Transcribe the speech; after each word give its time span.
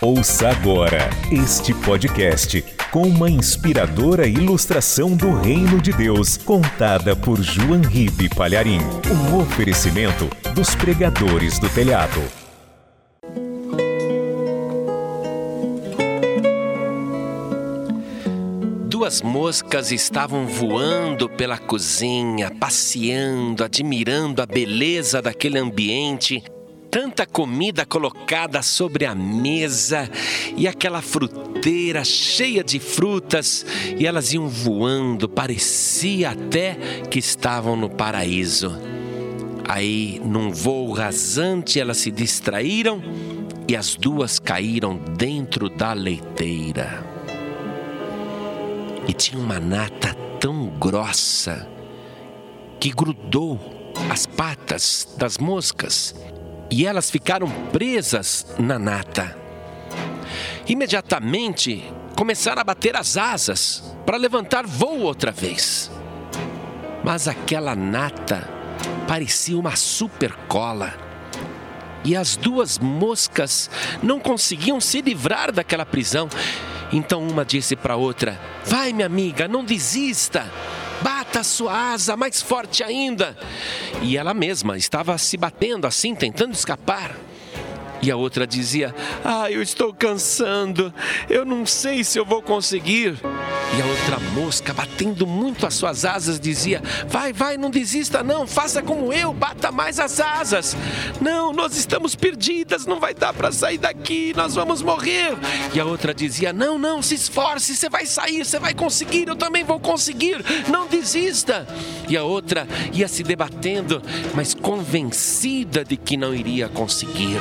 Ouça 0.00 0.48
agora 0.48 1.08
este 1.30 1.72
podcast 1.72 2.62
com 2.90 3.02
uma 3.02 3.30
inspiradora 3.30 4.26
ilustração 4.26 5.16
do 5.16 5.32
Reino 5.40 5.80
de 5.80 5.92
Deus, 5.92 6.36
contada 6.36 7.16
por 7.16 7.40
João 7.40 7.80
Ribe 7.80 8.28
Palharim. 8.28 8.80
Um 9.10 9.38
oferecimento 9.38 10.28
dos 10.54 10.74
pregadores 10.74 11.58
do 11.58 11.68
telhado. 11.68 12.20
Duas 18.88 19.22
moscas 19.22 19.92
estavam 19.92 20.46
voando 20.46 21.28
pela 21.28 21.58
cozinha, 21.58 22.50
passeando, 22.50 23.64
admirando 23.64 24.42
a 24.42 24.46
beleza 24.46 25.22
daquele 25.22 25.58
ambiente 25.58 26.42
tanta 27.14 27.26
comida 27.26 27.86
colocada 27.86 28.60
sobre 28.60 29.04
a 29.06 29.14
mesa 29.14 30.10
e 30.56 30.66
aquela 30.66 31.00
fruteira 31.00 32.02
cheia 32.02 32.64
de 32.64 32.80
frutas 32.80 33.64
e 33.96 34.04
elas 34.04 34.32
iam 34.32 34.48
voando, 34.48 35.28
parecia 35.28 36.30
até 36.30 36.74
que 37.08 37.20
estavam 37.20 37.76
no 37.76 37.88
paraíso. 37.88 38.76
Aí, 39.68 40.20
num 40.24 40.50
voo 40.50 40.90
rasante, 40.90 41.78
elas 41.78 41.98
se 41.98 42.10
distraíram 42.10 43.00
e 43.68 43.76
as 43.76 43.94
duas 43.94 44.40
caíram 44.40 44.96
dentro 45.16 45.68
da 45.68 45.92
leiteira. 45.92 47.06
E 49.06 49.12
tinha 49.12 49.40
uma 49.40 49.60
nata 49.60 50.14
tão 50.40 50.66
grossa 50.66 51.68
que 52.80 52.90
grudou 52.90 53.92
as 54.10 54.26
patas 54.26 55.14
das 55.16 55.38
moscas 55.38 56.12
e 56.70 56.86
elas 56.86 57.10
ficaram 57.10 57.48
presas 57.72 58.46
na 58.58 58.78
nata. 58.78 59.36
Imediatamente 60.66 61.84
começaram 62.16 62.60
a 62.60 62.64
bater 62.64 62.96
as 62.96 63.16
asas 63.16 63.82
para 64.06 64.16
levantar 64.16 64.66
voo 64.66 65.00
outra 65.00 65.30
vez. 65.30 65.90
Mas 67.02 67.28
aquela 67.28 67.76
nata 67.76 68.48
parecia 69.06 69.58
uma 69.58 69.76
super 69.76 70.32
cola. 70.48 70.94
E 72.04 72.14
as 72.16 72.36
duas 72.36 72.78
moscas 72.78 73.70
não 74.02 74.20
conseguiam 74.20 74.80
se 74.80 75.00
livrar 75.00 75.52
daquela 75.52 75.86
prisão. 75.86 76.28
Então 76.92 77.22
uma 77.26 77.44
disse 77.44 77.76
para 77.76 77.94
a 77.94 77.96
outra: 77.98 78.40
Vai, 78.64 78.92
minha 78.92 79.06
amiga, 79.06 79.48
não 79.48 79.64
desista. 79.64 80.50
Bata 81.34 81.42
sua 81.42 81.92
asa 81.92 82.16
mais 82.16 82.40
forte 82.40 82.84
ainda. 82.84 83.36
E 84.00 84.16
ela 84.16 84.32
mesma 84.32 84.76
estava 84.76 85.18
se 85.18 85.36
batendo 85.36 85.84
assim, 85.84 86.14
tentando 86.14 86.54
escapar. 86.54 87.16
E 88.00 88.08
a 88.08 88.16
outra 88.16 88.46
dizia: 88.46 88.94
Ah, 89.24 89.50
eu 89.50 89.60
estou 89.60 89.92
cansando, 89.92 90.94
eu 91.28 91.44
não 91.44 91.66
sei 91.66 92.04
se 92.04 92.20
eu 92.20 92.24
vou 92.24 92.40
conseguir. 92.40 93.18
E 93.76 93.82
a 93.82 93.86
outra 93.86 94.20
mosca, 94.20 94.72
batendo 94.72 95.26
muito 95.26 95.66
as 95.66 95.74
suas 95.74 96.04
asas, 96.04 96.38
dizia: 96.38 96.80
Vai, 97.08 97.32
vai, 97.32 97.56
não 97.56 97.70
desista, 97.70 98.22
não, 98.22 98.46
faça 98.46 98.80
como 98.80 99.12
eu, 99.12 99.32
bata 99.32 99.72
mais 99.72 99.98
as 99.98 100.20
asas. 100.20 100.76
Não, 101.20 101.52
nós 101.52 101.76
estamos 101.76 102.14
perdidas, 102.14 102.86
não 102.86 103.00
vai 103.00 103.12
dar 103.14 103.34
para 103.34 103.50
sair 103.50 103.78
daqui, 103.78 104.32
nós 104.36 104.54
vamos 104.54 104.80
morrer. 104.80 105.36
E 105.74 105.80
a 105.80 105.84
outra 105.84 106.14
dizia: 106.14 106.52
Não, 106.52 106.78
não, 106.78 107.02
se 107.02 107.16
esforce, 107.16 107.74
você 107.74 107.88
vai 107.88 108.06
sair, 108.06 108.44
você 108.44 108.60
vai 108.60 108.74
conseguir, 108.74 109.26
eu 109.26 109.34
também 109.34 109.64
vou 109.64 109.80
conseguir, 109.80 110.44
não 110.68 110.86
desista. 110.86 111.66
E 112.08 112.16
a 112.16 112.22
outra 112.22 112.68
ia 112.92 113.08
se 113.08 113.24
debatendo, 113.24 114.00
mas 114.36 114.54
convencida 114.54 115.84
de 115.84 115.96
que 115.96 116.16
não 116.16 116.32
iria 116.32 116.68
conseguir 116.68 117.40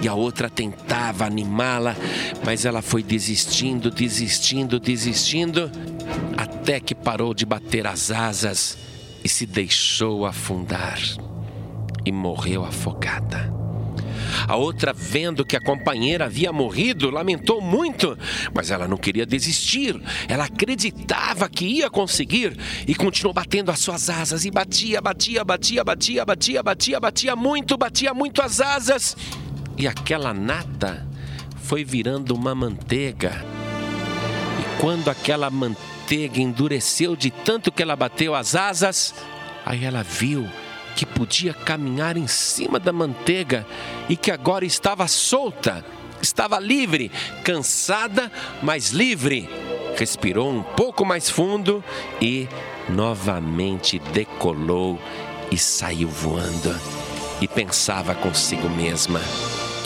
e 0.00 0.08
a 0.08 0.14
outra 0.14 0.48
tentava 0.48 1.24
animá-la, 1.24 1.96
mas 2.44 2.64
ela 2.64 2.82
foi 2.82 3.02
desistindo, 3.02 3.90
desistindo, 3.90 4.78
desistindo, 4.78 5.70
até 6.36 6.78
que 6.78 6.94
parou 6.94 7.34
de 7.34 7.44
bater 7.44 7.86
as 7.86 8.10
asas 8.10 8.78
e 9.24 9.28
se 9.28 9.44
deixou 9.44 10.24
afundar 10.24 10.98
e 12.04 12.12
morreu 12.12 12.64
afogada. 12.64 13.52
A 14.46 14.56
outra, 14.56 14.92
vendo 14.92 15.44
que 15.44 15.56
a 15.56 15.60
companheira 15.60 16.26
havia 16.26 16.52
morrido, 16.52 17.10
lamentou 17.10 17.60
muito, 17.60 18.16
mas 18.54 18.70
ela 18.70 18.86
não 18.86 18.96
queria 18.96 19.26
desistir. 19.26 20.00
Ela 20.28 20.44
acreditava 20.44 21.48
que 21.48 21.64
ia 21.64 21.90
conseguir 21.90 22.56
e 22.86 22.94
continuou 22.94 23.34
batendo 23.34 23.70
as 23.70 23.80
suas 23.80 24.08
asas 24.08 24.44
e 24.44 24.50
batia, 24.50 25.00
batia, 25.00 25.44
batia, 25.44 25.82
batia, 25.82 26.24
batia, 26.24 26.62
batia, 26.62 27.00
batia 27.00 27.36
muito, 27.36 27.76
batia 27.76 28.14
muito 28.14 28.40
as 28.40 28.60
asas 28.60 29.16
e 29.78 29.86
aquela 29.86 30.34
nata 30.34 31.06
foi 31.62 31.84
virando 31.84 32.34
uma 32.34 32.54
manteiga. 32.54 33.44
E 34.58 34.80
quando 34.80 35.08
aquela 35.08 35.48
manteiga 35.50 36.40
endureceu 36.40 37.14
de 37.14 37.30
tanto 37.30 37.70
que 37.70 37.82
ela 37.82 37.94
bateu 37.94 38.34
as 38.34 38.56
asas, 38.56 39.14
aí 39.64 39.84
ela 39.84 40.02
viu 40.02 40.48
que 40.96 41.06
podia 41.06 41.54
caminhar 41.54 42.16
em 42.16 42.26
cima 42.26 42.80
da 42.80 42.92
manteiga 42.92 43.64
e 44.08 44.16
que 44.16 44.32
agora 44.32 44.64
estava 44.64 45.06
solta, 45.06 45.84
estava 46.20 46.58
livre, 46.58 47.12
cansada, 47.44 48.32
mas 48.60 48.90
livre. 48.90 49.48
Respirou 49.96 50.50
um 50.50 50.62
pouco 50.62 51.04
mais 51.04 51.30
fundo 51.30 51.84
e 52.20 52.48
novamente 52.88 53.98
decolou 54.12 54.98
e 55.52 55.58
saiu 55.58 56.08
voando. 56.08 56.74
E 57.40 57.46
pensava 57.46 58.14
consigo 58.14 58.68
mesma: 58.68 59.20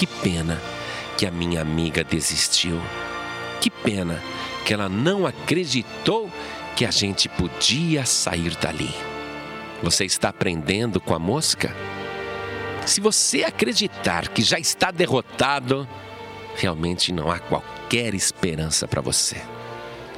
que 0.02 0.06
pena 0.08 0.60
que 1.16 1.24
a 1.24 1.30
minha 1.30 1.60
amiga 1.60 2.02
desistiu. 2.02 2.82
Que 3.60 3.70
pena 3.70 4.20
que 4.64 4.74
ela 4.74 4.88
não 4.88 5.24
acreditou 5.24 6.28
que 6.74 6.84
a 6.84 6.90
gente 6.90 7.28
podia 7.28 8.04
sair 8.04 8.56
dali. 8.56 8.92
Você 9.80 10.04
está 10.04 10.30
aprendendo 10.30 11.00
com 11.00 11.14
a 11.14 11.20
mosca? 11.20 11.72
Se 12.84 13.00
você 13.00 13.44
acreditar 13.44 14.26
que 14.26 14.42
já 14.42 14.58
está 14.58 14.90
derrotado, 14.90 15.88
realmente 16.56 17.12
não 17.12 17.30
há 17.30 17.38
qualquer 17.38 18.12
esperança 18.12 18.88
para 18.88 19.00
você. 19.00 19.40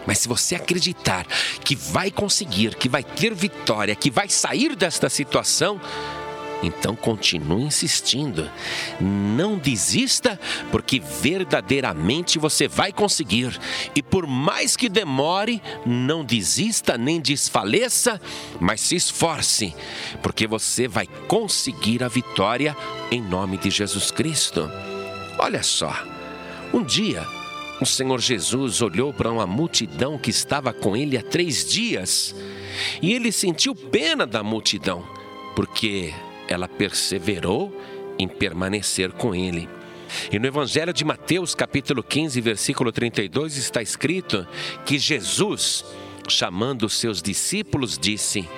Mas 0.07 0.17
se 0.21 0.29
você 0.29 0.55
acreditar 0.55 1.27
que 1.63 1.77
vai 1.77 2.11
conseguir, 2.11 2.75
que 2.77 2.89
vai 2.89 3.03
ter 3.03 3.35
vitória, 3.35 3.95
que 3.95 4.11
vai 4.11 4.31
sair 4.31 4.75
desta 4.75 5.11
situação, 5.11 5.79
então 6.63 6.95
continue 6.97 7.63
insistindo. 7.63 8.51
Não 9.01 9.59
desista, 9.59 10.39
porque 10.71 11.01
verdadeiramente 11.01 12.39
você 12.39 12.67
vai 12.67 12.93
conseguir. 12.93 13.59
E 13.95 14.03
por 14.03 14.27
mais 14.27 14.77
que 14.77 14.89
demore, 14.89 15.63
não 15.85 16.25
desista 16.25 16.97
nem 16.97 17.21
desfaleça, 17.21 18.21
mas 18.61 18.81
se 18.81 18.97
esforce, 18.97 19.75
porque 20.23 20.47
você 20.47 20.89
vai 20.89 21.07
conseguir 21.29 22.03
a 22.03 22.09
vitória 22.09 22.77
em 23.11 23.21
nome 23.21 23.57
de 23.57 23.71
Jesus 23.71 24.11
Cristo. 24.11 24.71
Olha 25.39 25.63
só, 25.63 25.95
um 26.73 26.83
dia 26.83 27.27
o 27.81 27.87
Senhor 27.87 28.21
Jesus 28.21 28.81
olhou 28.81 29.13
para 29.13 29.31
uma 29.31 29.47
multidão 29.47 30.17
que 30.17 30.31
estava 30.31 30.73
com 30.73 30.97
ele 30.97 31.19
há 31.19 31.23
três 31.23 31.69
dias 31.69 32.35
e 33.03 33.13
ele 33.13 33.33
sentiu 33.33 33.75
pena 33.75 34.27
da 34.27 34.43
multidão, 34.43 35.05
porque 35.57 36.15
ela 36.49 36.69
perseverou 36.69 37.73
em 38.19 38.29
permanecer 38.29 39.13
com 39.13 39.35
ele. 39.35 39.69
E 40.31 40.39
no 40.39 40.47
Evangelho 40.47 40.93
de 40.93 41.05
Mateus, 41.05 41.55
capítulo 41.55 42.03
15, 42.03 42.41
versículo 42.41 42.93
32, 42.93 43.57
está 43.57 43.83
escrito 43.83 44.47
que 44.85 44.99
Jesus, 44.99 45.85
chamando 46.29 46.87
os 46.87 46.95
seus 46.95 47.21
discípulos, 47.21 47.99
disse: 47.99 48.49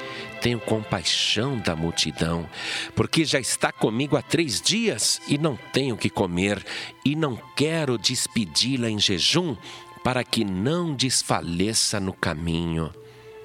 Tenho 0.41 0.61
compaixão 0.61 1.59
da 1.59 1.75
multidão, 1.75 2.49
porque 2.95 3.25
já 3.25 3.41
está 3.41 3.73
comigo 3.73 4.17
há 4.17 4.23
três 4.23 4.61
dias 4.61 5.21
e 5.29 5.39
não 5.39 5.57
tenho 5.73 5.97
que 5.97 6.11
comer, 6.11 6.65
e 7.05 7.17
não 7.17 7.39
quero 7.57 7.97
despedi-la 7.97 8.91
em 8.91 8.99
jejum, 8.99 9.57
para 10.05 10.23
que 10.23 10.45
não 10.45 10.95
desfaleça 10.95 11.99
no 11.99 12.13
caminho. 12.13 12.93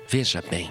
Veja 0.08 0.44
bem, 0.48 0.70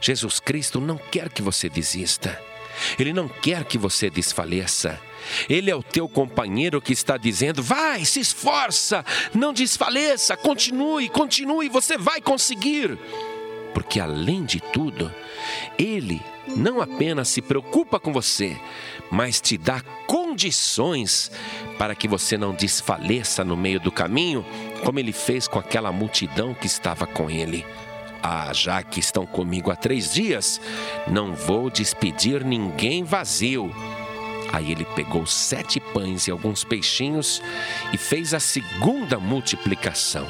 Jesus 0.00 0.38
Cristo 0.38 0.80
não 0.80 0.98
quer 0.98 1.30
que 1.30 1.42
você 1.42 1.68
desista. 1.68 2.49
Ele 2.98 3.12
não 3.12 3.28
quer 3.28 3.64
que 3.64 3.78
você 3.78 4.10
desfaleça. 4.10 5.00
Ele 5.48 5.70
é 5.70 5.74
o 5.74 5.82
teu 5.82 6.08
companheiro 6.08 6.80
que 6.80 6.92
está 6.92 7.16
dizendo: 7.16 7.62
vai, 7.62 8.04
se 8.04 8.20
esforça, 8.20 9.04
não 9.34 9.52
desfaleça, 9.52 10.36
continue, 10.36 11.08
continue, 11.08 11.68
você 11.68 11.96
vai 11.96 12.20
conseguir. 12.20 12.98
Porque 13.74 14.00
além 14.00 14.44
de 14.44 14.60
tudo, 14.60 15.12
Ele 15.78 16.20
não 16.56 16.80
apenas 16.80 17.28
se 17.28 17.40
preocupa 17.40 18.00
com 18.00 18.12
você, 18.12 18.56
mas 19.10 19.40
te 19.40 19.56
dá 19.56 19.80
condições 20.06 21.30
para 21.78 21.94
que 21.94 22.08
você 22.08 22.36
não 22.36 22.52
desfaleça 22.52 23.44
no 23.44 23.56
meio 23.56 23.80
do 23.80 23.92
caminho, 23.92 24.44
como 24.84 24.98
ele 24.98 25.12
fez 25.12 25.46
com 25.46 25.58
aquela 25.58 25.92
multidão 25.92 26.54
que 26.54 26.66
estava 26.66 27.06
com 27.06 27.30
ele. 27.30 27.64
Ah, 28.22 28.52
já 28.52 28.82
que 28.82 29.00
estão 29.00 29.24
comigo 29.24 29.70
há 29.70 29.76
três 29.76 30.12
dias, 30.12 30.60
não 31.06 31.34
vou 31.34 31.70
despedir 31.70 32.44
ninguém 32.44 33.02
vazio. 33.02 33.74
Aí 34.52 34.72
ele 34.72 34.84
pegou 34.96 35.24
sete 35.26 35.78
pães 35.78 36.26
e 36.26 36.30
alguns 36.30 36.64
peixinhos 36.64 37.40
e 37.92 37.96
fez 37.96 38.34
a 38.34 38.40
segunda 38.40 39.18
multiplicação 39.18 40.26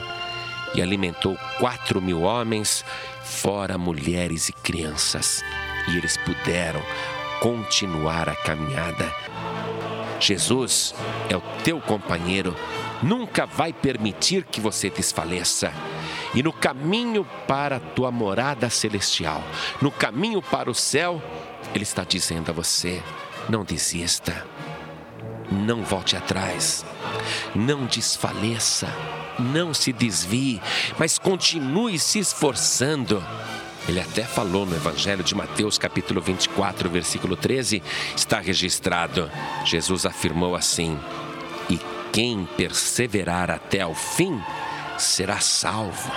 e 0.74 0.82
alimentou 0.82 1.36
quatro 1.58 2.00
mil 2.00 2.22
homens, 2.22 2.84
fora 3.24 3.76
mulheres 3.78 4.48
e 4.48 4.52
crianças. 4.52 5.42
E 5.88 5.96
eles 5.96 6.16
puderam 6.18 6.82
continuar 7.40 8.28
a 8.28 8.36
caminhada. 8.36 9.10
Jesus 10.20 10.94
é 11.28 11.36
o 11.36 11.42
teu 11.64 11.80
companheiro, 11.80 12.54
nunca 13.02 13.46
vai 13.46 13.72
permitir 13.72 14.44
que 14.44 14.60
você 14.60 14.90
desfaleça. 14.90 15.72
E 16.34 16.42
no 16.42 16.52
caminho 16.52 17.26
para 17.48 17.76
a 17.76 17.80
tua 17.80 18.10
morada 18.10 18.70
celestial, 18.70 19.42
no 19.80 19.90
caminho 19.90 20.40
para 20.40 20.70
o 20.70 20.74
céu, 20.74 21.20
Ele 21.74 21.82
está 21.82 22.04
dizendo 22.04 22.50
a 22.50 22.54
você: 22.54 23.02
não 23.48 23.64
desista, 23.64 24.46
não 25.50 25.82
volte 25.82 26.16
atrás, 26.16 26.84
não 27.54 27.86
desfaleça, 27.86 28.88
não 29.38 29.74
se 29.74 29.92
desvie, 29.92 30.60
mas 30.98 31.18
continue 31.18 31.98
se 31.98 32.18
esforçando. 32.18 33.22
Ele 33.88 34.00
até 34.00 34.22
falou 34.22 34.64
no 34.66 34.76
Evangelho 34.76 35.24
de 35.24 35.34
Mateus, 35.34 35.78
capítulo 35.78 36.20
24, 36.20 36.88
versículo 36.88 37.36
13, 37.36 37.82
está 38.14 38.38
registrado. 38.38 39.30
Jesus 39.64 40.06
afirmou 40.06 40.54
assim: 40.54 40.98
E 41.68 41.78
quem 42.12 42.46
perseverar 42.56 43.50
até 43.50 43.80
ao 43.80 43.94
fim 43.94 44.40
será 44.98 45.40
salvo. 45.40 46.12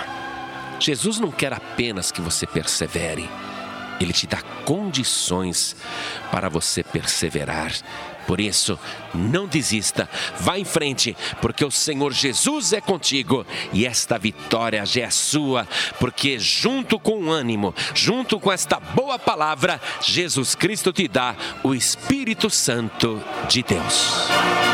Jesus 0.78 1.18
não 1.18 1.30
quer 1.30 1.52
apenas 1.52 2.12
que 2.12 2.20
você 2.20 2.46
persevere, 2.46 3.28
ele 4.00 4.12
te 4.12 4.26
dá 4.26 4.42
condições 4.64 5.76
para 6.30 6.48
você 6.48 6.82
perseverar. 6.82 7.72
Por 8.26 8.40
isso, 8.40 8.78
não 9.14 9.46
desista, 9.46 10.08
vá 10.40 10.58
em 10.58 10.64
frente, 10.64 11.16
porque 11.40 11.64
o 11.64 11.70
Senhor 11.70 12.12
Jesus 12.12 12.72
é 12.72 12.80
contigo 12.80 13.46
e 13.72 13.86
esta 13.86 14.18
vitória 14.18 14.84
já 14.84 15.02
é 15.02 15.10
sua, 15.10 15.66
porque 15.98 16.38
junto 16.38 16.98
com 16.98 17.24
o 17.24 17.30
ânimo, 17.30 17.74
junto 17.94 18.40
com 18.40 18.52
esta 18.52 18.80
boa 18.80 19.18
palavra, 19.18 19.80
Jesus 20.00 20.54
Cristo 20.54 20.92
te 20.92 21.08
dá 21.08 21.34
o 21.62 21.74
Espírito 21.74 22.48
Santo 22.50 23.22
de 23.48 23.62
Deus. 23.62 24.73